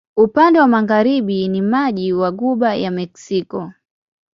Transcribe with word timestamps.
Upande 0.17 0.59
wa 0.59 0.67
magharibi 0.67 1.47
ni 1.47 1.61
maji 1.61 2.13
wa 2.13 2.31
Ghuba 2.31 2.75
ya 2.75 2.91
Meksiko. 2.91 3.73